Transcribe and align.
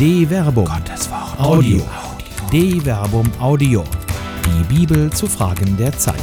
De 0.00 0.26
Verbum. 0.26 0.64
Gottes 0.64 1.10
Wort. 1.10 1.38
Audio. 1.38 1.82
De 2.50 2.80
Verbum 2.80 3.30
Audio. 3.38 3.84
Die 4.46 4.74
Bibel 4.74 5.12
zu 5.12 5.26
Fragen 5.26 5.76
der 5.76 5.92
Zeit. 5.92 6.16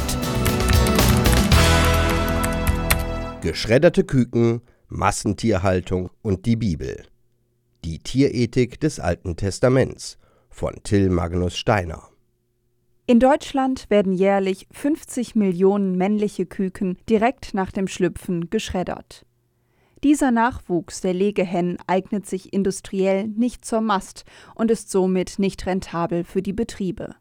Geschredderte 3.40 4.02
Küken, 4.02 4.62
Massentierhaltung 4.88 6.10
und 6.22 6.44
die 6.46 6.56
Bibel. 6.56 7.04
Die 7.84 8.00
Tierethik 8.00 8.80
des 8.80 8.98
Alten 8.98 9.36
Testaments 9.36 10.18
von 10.50 10.82
Till 10.82 11.08
Magnus 11.08 11.56
Steiner. 11.56 12.02
In 13.06 13.20
Deutschland 13.20 13.88
werden 13.90 14.12
jährlich 14.12 14.66
50 14.72 15.36
Millionen 15.36 15.96
männliche 15.96 16.46
Küken 16.46 16.98
direkt 17.08 17.54
nach 17.54 17.70
dem 17.70 17.86
Schlüpfen 17.86 18.50
geschreddert. 18.50 19.24
Dieser 20.04 20.30
Nachwuchs 20.30 21.00
der 21.00 21.12
Legehennen 21.12 21.76
eignet 21.86 22.26
sich 22.26 22.52
industriell 22.52 23.26
nicht 23.26 23.64
zur 23.64 23.80
Mast 23.80 24.24
und 24.54 24.70
ist 24.70 24.90
somit 24.90 25.38
nicht 25.38 25.66
rentabel 25.66 26.22
für 26.22 26.40
die 26.42 26.52
Betriebe. 26.52 27.16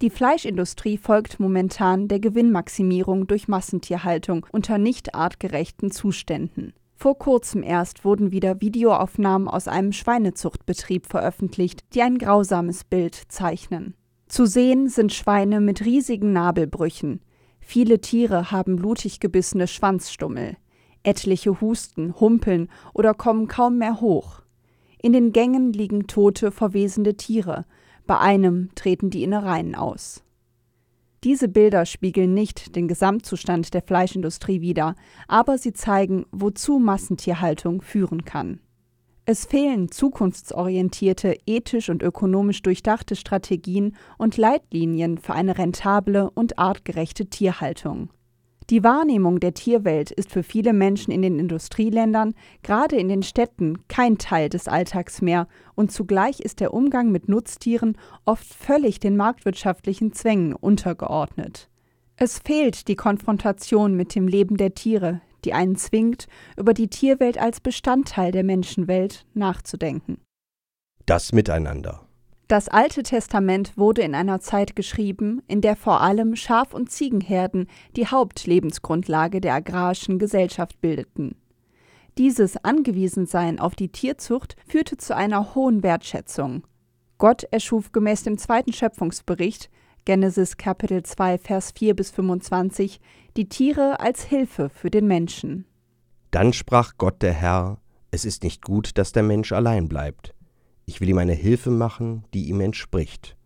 Die 0.00 0.10
Fleischindustrie 0.10 0.98
folgt 0.98 1.40
momentan 1.40 2.08
der 2.08 2.20
Gewinnmaximierung 2.20 3.26
durch 3.26 3.48
Massentierhaltung 3.48 4.46
unter 4.52 4.78
nicht 4.78 5.14
artgerechten 5.14 5.90
Zuständen. 5.90 6.72
Vor 6.94 7.18
kurzem 7.18 7.62
erst 7.62 8.04
wurden 8.04 8.30
wieder 8.30 8.60
Videoaufnahmen 8.60 9.48
aus 9.48 9.66
einem 9.66 9.92
Schweinezuchtbetrieb 9.92 11.06
veröffentlicht, 11.06 11.84
die 11.94 12.02
ein 12.02 12.18
grausames 12.18 12.84
Bild 12.84 13.14
zeichnen. 13.28 13.94
Zu 14.28 14.46
sehen 14.46 14.88
sind 14.88 15.12
Schweine 15.12 15.60
mit 15.60 15.84
riesigen 15.84 16.32
Nabelbrüchen. 16.32 17.20
Viele 17.60 18.00
Tiere 18.00 18.50
haben 18.50 18.76
blutig 18.76 19.20
gebissene 19.20 19.66
Schwanzstummel. 19.66 20.56
Etliche 21.04 21.60
husten, 21.60 22.18
humpeln 22.18 22.68
oder 22.92 23.14
kommen 23.14 23.46
kaum 23.46 23.78
mehr 23.78 24.00
hoch. 24.00 24.42
In 25.00 25.12
den 25.12 25.32
Gängen 25.32 25.72
liegen 25.72 26.06
tote, 26.06 26.50
verwesende 26.50 27.16
Tiere. 27.16 27.66
Bei 28.06 28.18
einem 28.18 28.70
treten 28.74 29.10
die 29.10 29.22
Innereien 29.22 29.74
aus. 29.74 30.24
Diese 31.24 31.48
Bilder 31.48 31.86
spiegeln 31.86 32.34
nicht 32.34 32.76
den 32.76 32.86
Gesamtzustand 32.86 33.72
der 33.72 33.80
Fleischindustrie 33.80 34.60
wider, 34.60 34.94
aber 35.26 35.56
sie 35.56 35.72
zeigen, 35.72 36.26
wozu 36.32 36.78
Massentierhaltung 36.78 37.80
führen 37.80 38.24
kann. 38.26 38.60
Es 39.26 39.46
fehlen 39.46 39.90
zukunftsorientierte, 39.90 41.38
ethisch 41.46 41.88
und 41.88 42.02
ökonomisch 42.02 42.60
durchdachte 42.60 43.16
Strategien 43.16 43.96
und 44.18 44.36
Leitlinien 44.36 45.16
für 45.16 45.32
eine 45.32 45.56
rentable 45.56 46.30
und 46.30 46.58
artgerechte 46.58 47.26
Tierhaltung. 47.26 48.10
Die 48.70 48.82
Wahrnehmung 48.82 49.40
der 49.40 49.52
Tierwelt 49.52 50.10
ist 50.10 50.30
für 50.30 50.42
viele 50.42 50.72
Menschen 50.72 51.10
in 51.10 51.20
den 51.20 51.38
Industrieländern, 51.38 52.34
gerade 52.62 52.96
in 52.96 53.08
den 53.08 53.22
Städten, 53.22 53.86
kein 53.88 54.16
Teil 54.16 54.48
des 54.48 54.68
Alltags 54.68 55.20
mehr, 55.20 55.48
und 55.74 55.92
zugleich 55.92 56.40
ist 56.40 56.60
der 56.60 56.72
Umgang 56.72 57.12
mit 57.12 57.28
Nutztieren 57.28 57.98
oft 58.24 58.46
völlig 58.46 59.00
den 59.00 59.16
marktwirtschaftlichen 59.16 60.14
Zwängen 60.14 60.54
untergeordnet. 60.54 61.68
Es 62.16 62.38
fehlt 62.38 62.88
die 62.88 62.96
Konfrontation 62.96 63.96
mit 63.96 64.14
dem 64.14 64.28
Leben 64.28 64.56
der 64.56 64.74
Tiere, 64.74 65.20
die 65.44 65.52
einen 65.52 65.76
zwingt, 65.76 66.26
über 66.56 66.72
die 66.72 66.88
Tierwelt 66.88 67.36
als 67.36 67.60
Bestandteil 67.60 68.32
der 68.32 68.44
Menschenwelt 68.44 69.26
nachzudenken. 69.34 70.22
Das 71.04 71.32
Miteinander. 71.32 72.03
Das 72.46 72.68
Alte 72.68 73.02
Testament 73.02 73.78
wurde 73.78 74.02
in 74.02 74.14
einer 74.14 74.38
Zeit 74.38 74.76
geschrieben, 74.76 75.42
in 75.48 75.62
der 75.62 75.76
vor 75.76 76.02
allem 76.02 76.36
Schaf- 76.36 76.74
und 76.74 76.90
Ziegenherden 76.90 77.68
die 77.96 78.06
Hauptlebensgrundlage 78.06 79.40
der 79.40 79.54
agrarischen 79.54 80.18
Gesellschaft 80.18 80.80
bildeten. 80.82 81.36
Dieses 82.18 82.62
Angewiesensein 82.62 83.58
auf 83.58 83.74
die 83.74 83.88
Tierzucht 83.88 84.56
führte 84.66 84.98
zu 84.98 85.16
einer 85.16 85.54
hohen 85.54 85.82
Wertschätzung. 85.82 86.66
Gott 87.16 87.44
erschuf 87.50 87.92
gemäß 87.92 88.24
dem 88.24 88.36
zweiten 88.36 88.72
Schöpfungsbericht 88.72 89.70
Genesis 90.04 90.58
Kapitel 90.58 91.02
2 91.02 91.38
Vers 91.38 91.72
4 91.74 91.96
bis 91.96 92.10
25 92.10 93.00
die 93.38 93.48
Tiere 93.48 94.00
als 94.00 94.22
Hilfe 94.22 94.68
für 94.68 94.90
den 94.90 95.06
Menschen. 95.06 95.64
Dann 96.30 96.52
sprach 96.52 96.92
Gott 96.98 97.22
der 97.22 97.32
Herr, 97.32 97.78
es 98.10 98.26
ist 98.26 98.44
nicht 98.44 98.62
gut, 98.62 98.98
dass 98.98 99.12
der 99.12 99.22
Mensch 99.22 99.52
allein 99.52 99.88
bleibt. 99.88 100.33
Ich 100.86 101.00
will 101.00 101.08
ihm 101.08 101.18
eine 101.18 101.32
Hilfe 101.32 101.70
machen, 101.70 102.24
die 102.34 102.48
ihm 102.48 102.60
entspricht. 102.60 103.36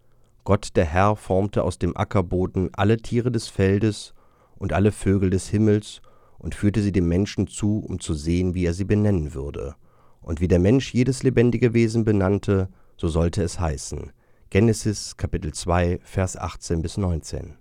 Gott 0.44 0.71
der 0.76 0.87
Herr 0.87 1.15
formte 1.15 1.62
aus 1.62 1.78
dem 1.78 1.97
Ackerboden 1.97 2.71
alle 2.72 2.97
Tiere 2.97 3.31
des 3.31 3.49
Feldes 3.49 4.15
und 4.56 4.72
alle 4.72 4.93
Vögel 4.93 5.31
des 5.31 5.49
Himmels 5.49 6.00
und 6.38 6.54
führte 6.54 6.81
sie 6.82 6.93
dem 6.93 7.09
Menschen 7.09 7.47
zu, 7.47 7.78
um 7.78 8.00
zu 8.00 8.15
sehen, 8.15 8.54
wie 8.54 8.65
er 8.65 8.75
sie 8.75 8.84
benennen 8.84 9.34
würde. 9.34 9.76
Und 10.21 10.41
wie 10.41 10.49
der 10.49 10.59
Mensch 10.59 10.93
jedes 10.94 11.22
lebendige 11.22 11.75
Wesen 11.75 12.04
benannte, 12.04 12.69
so 12.97 13.09
sollte 13.09 13.43
es 13.43 13.60
heißen. 13.60 14.12
Genesis 14.50 15.16
Kapitel 15.16 15.53
2, 15.53 16.00
Vers 16.03 16.37
18 16.37 16.82
bis 16.82 16.97
19. 16.97 17.55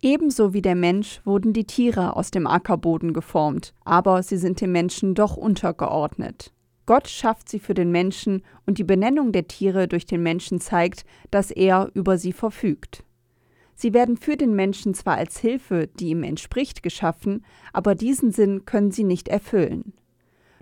Ebenso 0.00 0.52
wie 0.52 0.62
der 0.62 0.74
Mensch 0.74 1.20
wurden 1.24 1.52
die 1.52 1.64
Tiere 1.64 2.14
aus 2.14 2.30
dem 2.30 2.46
Ackerboden 2.46 3.12
geformt, 3.12 3.74
aber 3.84 4.22
sie 4.22 4.36
sind 4.36 4.60
dem 4.60 4.72
Menschen 4.72 5.14
doch 5.14 5.36
untergeordnet. 5.36 6.52
Gott 6.86 7.08
schafft 7.08 7.48
sie 7.48 7.60
für 7.60 7.74
den 7.74 7.90
Menschen 7.90 8.42
und 8.66 8.78
die 8.78 8.84
Benennung 8.84 9.32
der 9.32 9.48
Tiere 9.48 9.88
durch 9.88 10.04
den 10.04 10.22
Menschen 10.22 10.60
zeigt, 10.60 11.04
dass 11.30 11.50
er 11.50 11.90
über 11.94 12.18
sie 12.18 12.32
verfügt. 12.32 13.04
Sie 13.74 13.92
werden 13.94 14.16
für 14.16 14.36
den 14.36 14.54
Menschen 14.54 14.94
zwar 14.94 15.16
als 15.16 15.38
Hilfe, 15.38 15.88
die 15.88 16.08
ihm 16.08 16.22
entspricht, 16.22 16.82
geschaffen, 16.82 17.44
aber 17.72 17.94
diesen 17.94 18.30
Sinn 18.32 18.64
können 18.66 18.92
sie 18.92 19.04
nicht 19.04 19.28
erfüllen. 19.28 19.94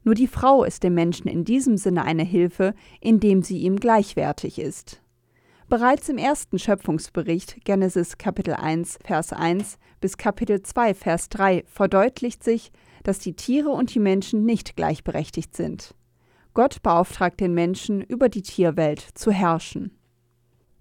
Nur 0.04 0.14
die 0.14 0.26
Frau 0.26 0.64
ist 0.64 0.82
dem 0.82 0.94
Menschen 0.94 1.28
in 1.28 1.44
diesem 1.44 1.76
Sinne 1.76 2.04
eine 2.04 2.24
Hilfe, 2.24 2.74
indem 3.00 3.42
sie 3.42 3.58
ihm 3.58 3.76
gleichwertig 3.76 4.58
ist. 4.58 5.02
Bereits 5.68 6.08
im 6.08 6.18
ersten 6.18 6.58
Schöpfungsbericht 6.58 7.64
Genesis 7.64 8.18
Kapitel 8.18 8.54
1 8.54 8.98
Vers 9.04 9.32
1 9.32 9.78
bis 10.00 10.16
Kapitel 10.16 10.62
2 10.62 10.94
Vers 10.94 11.28
3 11.30 11.64
verdeutlicht 11.66 12.44
sich, 12.44 12.72
dass 13.04 13.18
die 13.18 13.34
Tiere 13.34 13.70
und 13.70 13.94
die 13.94 14.00
Menschen 14.00 14.44
nicht 14.44 14.76
gleichberechtigt 14.76 15.56
sind. 15.56 15.94
Gott 16.54 16.82
beauftragt 16.82 17.40
den 17.40 17.54
Menschen, 17.54 18.02
über 18.02 18.28
die 18.28 18.42
Tierwelt 18.42 19.00
zu 19.14 19.30
herrschen. 19.30 19.96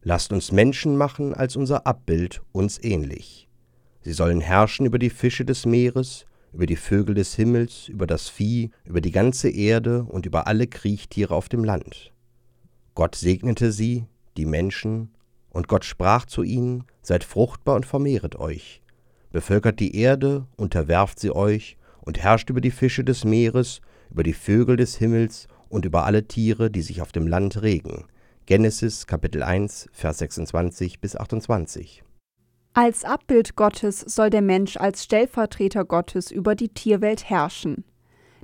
Lasst 0.03 0.33
uns 0.33 0.51
Menschen 0.51 0.97
machen 0.97 1.33
als 1.33 1.55
unser 1.55 1.87
Abbild 1.87 2.41
uns 2.51 2.83
ähnlich. 2.83 3.47
Sie 4.01 4.13
sollen 4.13 4.41
herrschen 4.41 4.85
über 4.85 4.99
die 4.99 5.09
Fische 5.09 5.45
des 5.45 5.65
Meeres, 5.65 6.25
über 6.51 6.65
die 6.65 6.75
Vögel 6.75 7.15
des 7.15 7.35
Himmels, 7.35 7.87
über 7.87 8.05
das 8.05 8.27
Vieh, 8.27 8.71
über 8.83 8.99
die 8.99 9.11
ganze 9.11 9.49
Erde 9.49 10.03
und 10.03 10.25
über 10.25 10.47
alle 10.47 10.67
Kriechtiere 10.67 11.33
auf 11.33 11.47
dem 11.47 11.63
Land. 11.63 12.11
Gott 12.93 13.15
segnete 13.15 13.71
sie, 13.71 14.05
die 14.35 14.45
Menschen, 14.45 15.11
und 15.51 15.67
Gott 15.69 15.85
sprach 15.85 16.25
zu 16.25 16.43
ihnen, 16.43 16.83
Seid 17.01 17.23
fruchtbar 17.23 17.75
und 17.75 17.85
vermehret 17.85 18.35
euch, 18.35 18.81
bevölkert 19.31 19.79
die 19.79 19.95
Erde, 19.95 20.47
unterwerft 20.57 21.19
sie 21.19 21.31
euch, 21.31 21.77
und 22.01 22.19
herrscht 22.19 22.49
über 22.49 22.61
die 22.61 22.71
Fische 22.71 23.03
des 23.03 23.23
Meeres, 23.23 23.79
über 24.09 24.23
die 24.23 24.33
Vögel 24.33 24.75
des 24.75 24.97
Himmels 24.97 25.47
und 25.71 25.85
über 25.85 26.05
alle 26.05 26.27
Tiere, 26.27 26.69
die 26.69 26.81
sich 26.81 27.01
auf 27.01 27.11
dem 27.11 27.27
Land 27.27 27.61
regen. 27.61 28.05
Genesis 28.45 29.07
Kapitel 29.07 29.43
1, 29.43 29.89
Vers 29.93 30.17
26 30.19 30.99
bis 30.99 31.15
28. 31.15 32.03
Als 32.73 33.03
Abbild 33.03 33.55
Gottes 33.55 33.99
soll 33.99 34.29
der 34.29 34.41
Mensch 34.41 34.77
als 34.77 35.03
Stellvertreter 35.03 35.85
Gottes 35.85 36.31
über 36.31 36.55
die 36.55 36.69
Tierwelt 36.69 37.29
herrschen. 37.29 37.83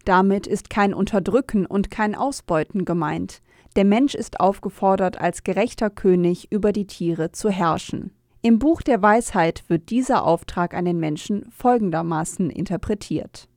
Damit 0.05 0.47
ist 0.47 0.69
kein 0.69 0.93
Unterdrücken 0.93 1.65
und 1.65 1.91
kein 1.91 2.15
Ausbeuten 2.15 2.85
gemeint. 2.85 3.41
Der 3.75 3.85
Mensch 3.85 4.15
ist 4.15 4.39
aufgefordert, 4.39 5.19
als 5.19 5.43
gerechter 5.43 5.89
König 5.89 6.51
über 6.51 6.71
die 6.71 6.87
Tiere 6.87 7.31
zu 7.31 7.49
herrschen. 7.49 8.11
Im 8.41 8.59
Buch 8.59 8.81
der 8.81 9.01
Weisheit 9.01 9.63
wird 9.67 9.89
dieser 9.89 10.23
Auftrag 10.23 10.73
an 10.73 10.85
den 10.85 10.99
Menschen 10.99 11.49
folgendermaßen 11.51 12.49
interpretiert. 12.49 13.49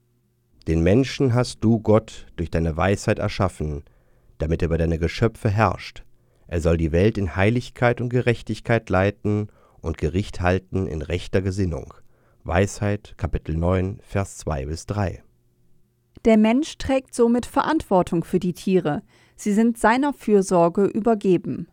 Den 0.71 0.85
Menschen 0.85 1.35
hast 1.35 1.65
du, 1.65 1.81
Gott, 1.81 2.29
durch 2.37 2.49
deine 2.49 2.77
Weisheit 2.77 3.19
erschaffen, 3.19 3.83
damit 4.39 4.63
er 4.63 4.67
über 4.67 4.79
deine 4.79 5.01
Geschöpfe 5.01 5.51
herrscht. 5.51 6.05
Er 6.47 6.61
soll 6.61 6.77
die 6.77 6.93
Welt 6.93 7.19
in 7.19 7.35
Heiligkeit 7.35 8.01
und 8.01 8.09
Gerechtigkeit 8.09 8.89
leiten 8.89 9.49
und 9.81 9.99
Gericht 9.99 10.41
halten 10.41 10.87
in 10.87 11.03
rechter 11.03 11.43
Gesinnung. 11.43 11.93
Weisheit, 12.45 13.15
Kapitel 13.17 13.57
9, 13.57 13.99
Vers 14.01 14.37
2 14.37 14.67
bis 14.67 14.87
3. 14.87 15.25
Der 16.25 16.37
Mensch 16.37 16.79
trägt 16.79 17.17
somit 17.17 17.47
Verantwortung 17.47 18.23
für 18.23 18.39
die 18.39 18.53
Tiere, 18.53 19.03
sie 19.35 19.53
sind 19.53 19.77
seiner 19.77 20.13
Fürsorge 20.13 20.85
übergeben. 20.85 21.67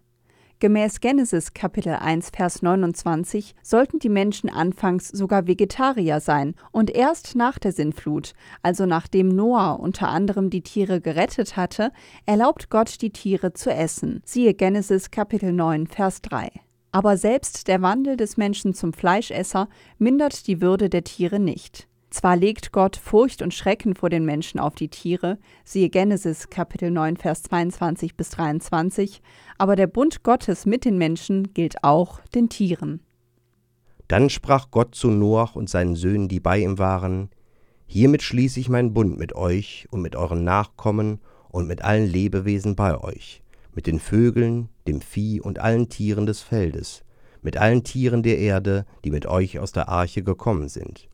Gemäß 0.60 1.02
Genesis 1.02 1.54
Kapitel 1.54 1.94
1 1.94 2.32
Vers 2.32 2.64
29 2.64 3.54
sollten 3.62 4.00
die 4.00 4.10
Menschen 4.10 4.50
anfangs 4.50 5.08
sogar 5.08 5.46
Vegetarier 5.46 6.20
sein 6.20 6.56
und 6.72 6.90
erst 6.90 7.36
nach 7.36 7.60
der 7.60 7.72
Sintflut, 7.72 8.34
also 8.64 8.88
nachdem 8.88 9.28
Noah 9.28 9.80
unter 9.80 10.08
anderem 10.08 10.50
die 10.50 10.64
Tiere 10.64 11.00
gerettet 11.00 11.58
hatte, 11.58 11.92
erlaubt 12.26 12.72
Gott 12.72 13.04
die 13.04 13.12
Tiere 13.12 13.54
zu 13.54 13.72
essen. 13.72 14.24
Siehe 14.26 14.56
Genesis 14.56 15.12
Kapitel 15.12 15.54
9 15.54 15.86
Vers 15.86 16.24
3. 16.24 16.50
Aber 16.92 17.18
selbst 17.18 17.68
der 17.68 17.84
Wandel 17.84 18.18
des 18.18 18.38
Menschen 18.38 18.74
zum 18.74 18.94
Fleischesser 18.94 19.70
mindert 20.00 20.48
die 20.48 20.60
Würde 20.60 20.90
der 20.90 21.04
Tiere 21.04 21.40
nicht. 21.40 21.88
Zwar 22.18 22.36
legt 22.36 22.72
Gott 22.72 22.96
Furcht 22.96 23.44
und 23.44 23.54
Schrecken 23.54 23.94
vor 23.94 24.10
den 24.10 24.26
Menschen 24.26 24.60
auf 24.60 24.74
die 24.74 24.88
Tiere, 24.88 25.38
siehe 25.64 25.90
Genesis 25.90 26.50
Kapitel 26.50 26.90
9 26.90 27.16
Vers 27.16 27.44
22 27.44 28.18
bis 28.18 28.32
23, 28.32 29.22
aber 29.60 29.76
der 29.76 29.86
Bund 29.86 30.24
Gottes 30.24 30.66
mit 30.66 30.84
den 30.84 30.98
Menschen 30.98 31.54
gilt 31.54 31.84
auch 31.84 32.20
den 32.34 32.50
Tieren. 32.50 33.02
Dann 34.08 34.32
sprach 34.32 34.72
Gott 34.72 34.96
zu 34.96 35.12
Noach 35.12 35.56
und 35.56 35.70
seinen 35.70 35.96
Söhnen, 35.96 36.28
die 36.28 36.40
bei 36.40 36.58
ihm 36.58 36.80
waren, 36.80 37.30
Hiermit 37.86 38.24
schließe 38.24 38.60
ich 38.60 38.68
meinen 38.68 38.96
Bund 38.96 39.20
mit 39.20 39.36
euch 39.36 39.88
und 39.92 40.02
mit 40.02 40.16
euren 40.16 40.44
Nachkommen 40.44 41.20
und 41.50 41.68
mit 41.68 41.84
allen 41.84 42.08
Lebewesen 42.08 42.76
bei 42.76 43.00
euch, 43.00 43.44
mit 43.76 43.86
den 43.86 44.00
Vögeln, 44.00 44.70
dem 44.88 45.02
Vieh 45.02 45.40
und 45.40 45.60
allen 45.60 45.88
Tieren 45.88 46.26
des 46.26 46.42
Feldes, 46.42 47.04
mit 47.44 47.58
allen 47.58 47.84
Tieren 47.84 48.24
der 48.24 48.40
Erde, 48.40 48.88
die 49.06 49.12
mit 49.12 49.28
euch 49.28 49.60
aus 49.60 49.72
der 49.72 49.88
Arche 49.88 50.24
gekommen 50.24 50.68
sind 50.68 51.08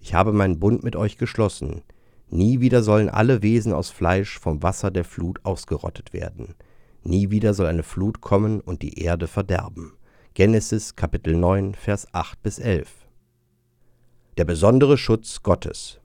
ich 0.00 0.14
habe 0.14 0.32
meinen 0.32 0.58
Bund 0.58 0.82
mit 0.82 0.96
euch 0.96 1.18
geschlossen. 1.18 1.82
Nie 2.28 2.60
wieder 2.60 2.82
sollen 2.82 3.08
alle 3.08 3.42
Wesen 3.42 3.72
aus 3.72 3.90
Fleisch 3.90 4.38
vom 4.38 4.62
Wasser 4.62 4.90
der 4.90 5.04
Flut 5.04 5.44
ausgerottet 5.44 6.12
werden. 6.12 6.54
Nie 7.02 7.30
wieder 7.30 7.54
soll 7.54 7.66
eine 7.66 7.82
Flut 7.82 8.20
kommen 8.20 8.60
und 8.60 8.82
die 8.82 8.98
Erde 9.00 9.26
verderben. 9.26 9.92
Genesis 10.34 10.96
Kapitel 10.96 11.36
9, 11.36 11.74
Vers 11.74 12.06
8 12.12 12.42
bis 12.42 12.58
11. 12.58 12.88
Der 14.38 14.44
besondere 14.44 14.96
Schutz 14.96 15.42
Gottes. 15.42 16.00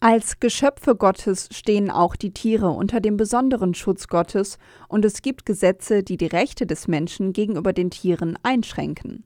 Als 0.00 0.38
Geschöpfe 0.38 0.96
Gottes 0.96 1.48
stehen 1.50 1.90
auch 1.90 2.14
die 2.14 2.32
Tiere 2.32 2.68
unter 2.68 3.00
dem 3.00 3.16
besonderen 3.16 3.74
Schutz 3.74 4.08
Gottes 4.08 4.58
und 4.88 5.04
es 5.04 5.22
gibt 5.22 5.46
Gesetze, 5.46 6.02
die 6.02 6.16
die 6.16 6.26
Rechte 6.26 6.66
des 6.66 6.88
Menschen 6.88 7.32
gegenüber 7.32 7.72
den 7.72 7.90
Tieren 7.90 8.38
einschränken. 8.42 9.24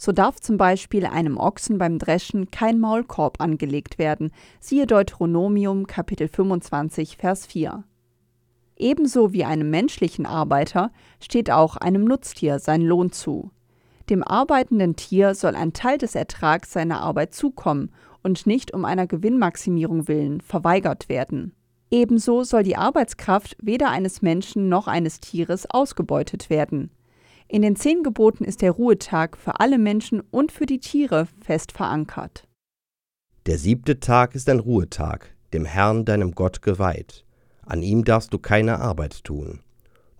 So 0.00 0.12
darf 0.12 0.40
zum 0.40 0.56
Beispiel 0.56 1.04
einem 1.04 1.36
Ochsen 1.36 1.76
beim 1.76 1.98
Dreschen 1.98 2.52
kein 2.52 2.78
Maulkorb 2.78 3.40
angelegt 3.40 3.98
werden, 3.98 4.30
siehe 4.60 4.86
Deuteronomium 4.86 5.88
Kapitel 5.88 6.28
25, 6.28 7.16
Vers 7.16 7.46
4. 7.46 7.82
Ebenso 8.76 9.32
wie 9.32 9.44
einem 9.44 9.70
menschlichen 9.70 10.24
Arbeiter 10.24 10.92
steht 11.20 11.50
auch 11.50 11.76
einem 11.76 12.04
Nutztier 12.04 12.60
sein 12.60 12.80
Lohn 12.80 13.10
zu. 13.10 13.50
Dem 14.08 14.22
arbeitenden 14.22 14.94
Tier 14.94 15.34
soll 15.34 15.56
ein 15.56 15.72
Teil 15.72 15.98
des 15.98 16.14
Ertrags 16.14 16.72
seiner 16.72 17.00
Arbeit 17.00 17.34
zukommen 17.34 17.90
und 18.22 18.46
nicht 18.46 18.72
um 18.72 18.84
einer 18.84 19.08
Gewinnmaximierung 19.08 20.06
willen 20.06 20.40
verweigert 20.40 21.08
werden. 21.08 21.52
Ebenso 21.90 22.44
soll 22.44 22.62
die 22.62 22.76
Arbeitskraft 22.76 23.56
weder 23.60 23.90
eines 23.90 24.22
Menschen 24.22 24.68
noch 24.68 24.86
eines 24.86 25.18
Tieres 25.18 25.68
ausgebeutet 25.68 26.50
werden. 26.50 26.90
In 27.50 27.62
den 27.62 27.76
zehn 27.76 28.02
Geboten 28.02 28.44
ist 28.44 28.60
der 28.60 28.72
Ruhetag 28.72 29.38
für 29.38 29.58
alle 29.58 29.78
Menschen 29.78 30.20
und 30.20 30.52
für 30.52 30.66
die 30.66 30.80
Tiere 30.80 31.26
fest 31.40 31.72
verankert. 31.72 32.46
Der 33.46 33.56
siebte 33.56 34.00
Tag 34.00 34.34
ist 34.34 34.50
ein 34.50 34.58
Ruhetag, 34.58 35.34
dem 35.54 35.64
Herrn 35.64 36.04
deinem 36.04 36.32
Gott 36.32 36.60
geweiht. 36.60 37.24
An 37.62 37.82
ihm 37.82 38.04
darfst 38.04 38.34
du 38.34 38.38
keine 38.38 38.80
Arbeit 38.80 39.24
tun. 39.24 39.60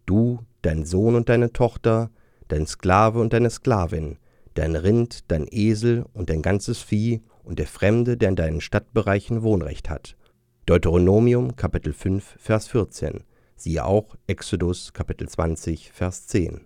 Du, 0.06 0.38
dein 0.62 0.86
Sohn 0.86 1.14
und 1.16 1.28
deine 1.28 1.52
Tochter, 1.52 2.10
dein 2.48 2.66
Sklave 2.66 3.20
und 3.20 3.34
deine 3.34 3.50
Sklavin, 3.50 4.16
dein 4.54 4.74
Rind, 4.74 5.30
dein 5.30 5.46
Esel 5.50 6.06
und 6.14 6.30
dein 6.30 6.40
ganzes 6.40 6.80
Vieh 6.80 7.20
und 7.44 7.58
der 7.58 7.66
Fremde, 7.66 8.16
der 8.16 8.30
in 8.30 8.36
deinen 8.36 8.62
Stadtbereichen 8.62 9.42
Wohnrecht 9.42 9.90
hat. 9.90 10.16
Deuteronomium 10.64 11.56
Kapitel 11.56 11.92
5 11.92 12.36
Vers 12.38 12.68
14. 12.68 13.22
Siehe 13.54 13.84
auch 13.84 14.16
Exodus 14.26 14.94
Kapitel 14.94 15.28
20 15.28 15.92
Vers 15.92 16.26
10. 16.26 16.62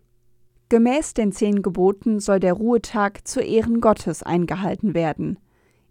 Gemäß 0.72 1.12
den 1.12 1.32
zehn 1.32 1.60
Geboten 1.60 2.19
soll 2.19 2.40
der 2.40 2.54
Ruhetag 2.54 3.28
zu 3.28 3.42
Ehren 3.42 3.82
Gottes 3.82 4.22
eingehalten 4.22 4.94
werden. 4.94 5.38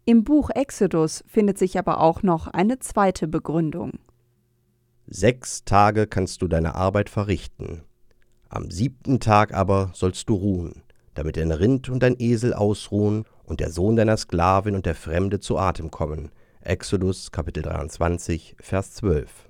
Im 0.05 0.23
Buch 0.23 0.49
Exodus 0.49 1.23
findet 1.27 1.59
sich 1.59 1.77
aber 1.77 2.01
auch 2.01 2.23
noch 2.23 2.47
eine 2.47 2.79
zweite 2.79 3.27
Begründung. 3.27 3.99
Sechs 5.05 5.65
Tage 5.65 6.07
kannst 6.07 6.41
du 6.41 6.47
deine 6.47 6.73
Arbeit 6.73 7.11
verrichten. 7.11 7.83
Am 8.49 8.71
siebten 8.71 9.19
Tag 9.19 9.53
aber 9.53 9.91
sollst 9.93 10.27
du 10.29 10.33
ruhen, 10.33 10.81
damit 11.13 11.37
dein 11.37 11.51
Rind 11.51 11.87
und 11.89 12.01
dein 12.01 12.19
Esel 12.19 12.55
ausruhen 12.55 13.25
und 13.43 13.59
der 13.59 13.69
Sohn 13.69 13.95
deiner 13.95 14.17
Sklavin 14.17 14.73
und 14.73 14.87
der 14.87 14.95
Fremde 14.95 15.39
zu 15.39 15.59
Atem 15.59 15.91
kommen. 15.91 16.31
Exodus 16.61 17.31
Kapitel 17.31 17.61
23, 17.61 18.55
Vers 18.59 18.95
12. 18.95 19.47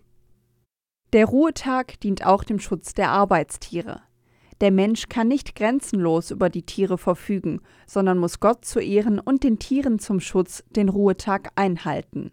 Der 1.13 1.25
Ruhetag 1.25 2.01
dient 2.01 2.25
auch 2.25 2.43
dem 2.43 2.59
Schutz 2.59 2.93
der 2.93 3.11
Arbeitstiere. 3.11 4.01
Der 4.61 4.71
Mensch 4.71 5.09
kann 5.09 5.27
nicht 5.27 5.55
grenzenlos 5.55 6.29
über 6.29 6.49
die 6.49 6.61
Tiere 6.61 6.99
verfügen, 6.99 7.61
sondern 7.87 8.19
muss 8.19 8.39
Gott 8.39 8.63
zu 8.63 8.79
Ehren 8.79 9.19
und 9.19 9.43
den 9.43 9.57
Tieren 9.57 9.97
zum 9.97 10.19
Schutz 10.19 10.63
den 10.69 10.87
Ruhetag 10.87 11.49
einhalten. 11.55 12.31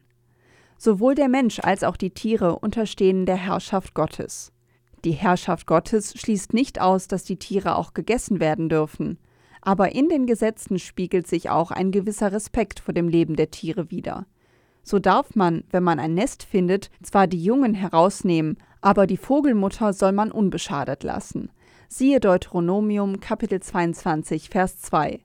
Sowohl 0.77 1.15
der 1.15 1.29
Mensch 1.29 1.59
als 1.61 1.83
auch 1.85 1.97
die 1.97 2.11
Tiere 2.11 2.59
unterstehen 2.59 3.25
der 3.25 3.37
Herrschaft 3.37 3.95
Gottes. 3.95 4.53
Die 5.05 5.13
Herrschaft 5.13 5.67
Gottes 5.67 6.19
schließt 6.19 6.53
nicht 6.53 6.83
aus, 6.83 7.09
dass 7.09 7.25
die 7.25 7.39
Tiere 7.39 7.77
auch 7.77 7.95
gegessen 7.95 8.41
werden 8.41 8.69
dürfen, 8.69 9.19
aber 9.63 9.95
in 9.95 10.11
den 10.11 10.27
Gesetzen 10.27 10.79
spiegelt 10.79 11.27
sich 11.27 11.49
auch 11.49 11.71
ein 11.71 11.93
gewisser 11.93 12.31
Respekt 12.31 12.79
vor 12.79 12.93
dem 12.93 13.09
Leben 13.09 13.37
der 13.37 13.51
Tiere 13.51 13.91
wider. 13.91 14.27
So 14.83 14.99
darf 14.99 15.35
man, 15.35 15.65
wenn 15.71 15.83
man 15.83 15.99
ein 15.99 16.15
Nest 16.15 16.43
findet, 16.43 16.91
zwar 17.03 17.27
die 17.27 17.43
Jungen 17.43 17.73
herausnehmen, 17.73 18.59
aber 18.83 19.07
die 19.07 19.17
Vogelmutter 19.17 19.95
soll 19.95 20.13
man 20.13 20.31
unbeschadet 20.31 21.03
lassen. 21.03 21.51
Siehe 21.91 22.21
Deuteronomium 22.21 23.19
Kapitel 23.19 23.61
22, 23.61 24.51
Vers 24.51 24.79
2. 24.83 25.21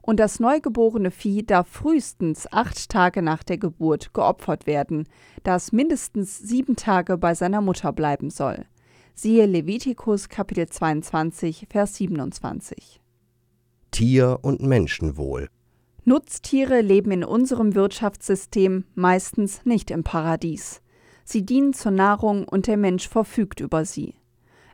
Und 0.00 0.18
das 0.18 0.40
neugeborene 0.40 1.10
Vieh 1.10 1.44
darf 1.44 1.68
frühestens 1.68 2.50
acht 2.50 2.88
Tage 2.88 3.20
nach 3.20 3.42
der 3.42 3.58
Geburt 3.58 4.14
geopfert 4.14 4.66
werden, 4.66 5.06
da 5.44 5.56
es 5.56 5.72
mindestens 5.72 6.38
sieben 6.38 6.74
Tage 6.74 7.18
bei 7.18 7.34
seiner 7.34 7.60
Mutter 7.60 7.92
bleiben 7.92 8.30
soll. 8.30 8.64
Siehe 9.14 9.44
Levitikus 9.44 10.30
Kapitel 10.30 10.66
22, 10.66 11.66
Vers 11.68 11.96
27. 11.96 13.02
Tier- 13.90 14.38
und 14.40 14.62
Menschenwohl. 14.62 15.48
Nutztiere 16.06 16.80
leben 16.80 17.10
in 17.10 17.24
unserem 17.24 17.74
Wirtschaftssystem 17.74 18.84
meistens 18.94 19.66
nicht 19.66 19.90
im 19.90 20.02
Paradies. 20.02 20.80
Sie 21.24 21.44
dienen 21.44 21.74
zur 21.74 21.92
Nahrung 21.92 22.48
und 22.48 22.68
der 22.68 22.78
Mensch 22.78 23.06
verfügt 23.06 23.60
über 23.60 23.84
sie. 23.84 24.14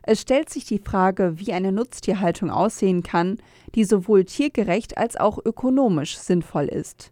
Es 0.05 0.21
stellt 0.21 0.49
sich 0.49 0.65
die 0.65 0.79
Frage, 0.79 1.39
wie 1.39 1.53
eine 1.53 1.71
Nutztierhaltung 1.71 2.49
aussehen 2.49 3.03
kann, 3.03 3.37
die 3.73 3.85
sowohl 3.85 4.25
tiergerecht 4.25 4.97
als 4.97 5.15
auch 5.15 5.39
ökonomisch 5.43 6.17
sinnvoll 6.17 6.65
ist. 6.65 7.11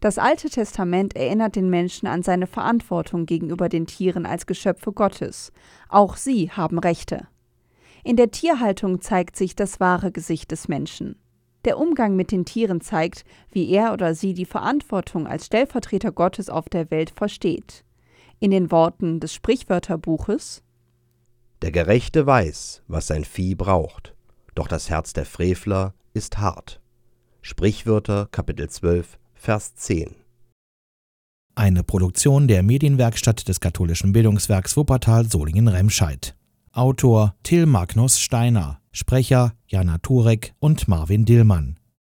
Das 0.00 0.18
Alte 0.18 0.50
Testament 0.50 1.16
erinnert 1.16 1.56
den 1.56 1.70
Menschen 1.70 2.06
an 2.06 2.22
seine 2.22 2.46
Verantwortung 2.46 3.26
gegenüber 3.26 3.68
den 3.68 3.86
Tieren 3.86 4.26
als 4.26 4.46
Geschöpfe 4.46 4.92
Gottes. 4.92 5.52
Auch 5.88 6.16
sie 6.16 6.50
haben 6.50 6.78
Rechte. 6.78 7.28
In 8.02 8.16
der 8.16 8.30
Tierhaltung 8.30 9.00
zeigt 9.00 9.36
sich 9.36 9.54
das 9.54 9.80
wahre 9.80 10.10
Gesicht 10.10 10.50
des 10.50 10.68
Menschen. 10.68 11.16
Der 11.64 11.78
Umgang 11.78 12.16
mit 12.16 12.32
den 12.32 12.44
Tieren 12.44 12.82
zeigt, 12.82 13.24
wie 13.50 13.70
er 13.70 13.94
oder 13.94 14.14
sie 14.14 14.34
die 14.34 14.44
Verantwortung 14.44 15.26
als 15.26 15.46
Stellvertreter 15.46 16.12
Gottes 16.12 16.50
auf 16.50 16.68
der 16.68 16.90
Welt 16.90 17.10
versteht. 17.10 17.84
In 18.40 18.50
den 18.50 18.70
Worten 18.70 19.20
des 19.20 19.32
Sprichwörterbuches 19.32 20.62
der 21.64 21.72
Gerechte 21.72 22.26
weiß, 22.26 22.82
was 22.88 23.06
sein 23.06 23.24
Vieh 23.24 23.54
braucht, 23.54 24.14
doch 24.54 24.68
das 24.68 24.90
Herz 24.90 25.14
der 25.14 25.24
Frevler 25.24 25.94
ist 26.12 26.36
hart. 26.36 26.82
Sprichwörter 27.40 28.28
Kapitel 28.30 28.68
12 28.68 29.18
Vers 29.32 29.74
10 29.74 30.14
Eine 31.54 31.82
Produktion 31.82 32.48
der 32.48 32.62
Medienwerkstatt 32.62 33.48
des 33.48 33.60
katholischen 33.60 34.12
Bildungswerks 34.12 34.76
Wuppertal 34.76 35.24
Solingen-Remscheid. 35.30 36.36
Autor 36.70 37.34
Till 37.44 37.64
Magnus 37.64 38.20
Steiner, 38.20 38.82
Sprecher 38.92 39.54
Jana 39.66 39.96
Turek 39.96 40.52
und 40.58 40.86
Marvin 40.86 41.24
Dillmann. 41.24 41.78